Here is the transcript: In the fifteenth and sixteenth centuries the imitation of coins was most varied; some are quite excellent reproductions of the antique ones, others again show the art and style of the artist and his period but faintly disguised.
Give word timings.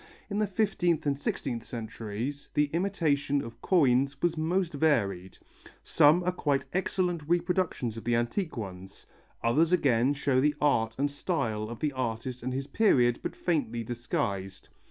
In 0.31 0.39
the 0.39 0.47
fifteenth 0.47 1.05
and 1.05 1.15
sixteenth 1.15 1.63
centuries 1.63 2.49
the 2.55 2.71
imitation 2.73 3.39
of 3.43 3.61
coins 3.61 4.19
was 4.19 4.35
most 4.35 4.73
varied; 4.73 5.37
some 5.83 6.23
are 6.23 6.31
quite 6.31 6.65
excellent 6.73 7.21
reproductions 7.29 7.97
of 7.97 8.03
the 8.03 8.15
antique 8.15 8.57
ones, 8.57 9.05
others 9.43 9.71
again 9.71 10.15
show 10.15 10.41
the 10.41 10.55
art 10.59 10.95
and 10.97 11.11
style 11.11 11.69
of 11.69 11.81
the 11.81 11.93
artist 11.93 12.41
and 12.41 12.51
his 12.51 12.65
period 12.65 13.19
but 13.21 13.35
faintly 13.35 13.83
disguised. 13.83 14.69